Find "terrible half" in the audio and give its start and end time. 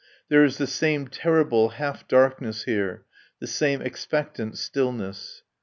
1.09-2.07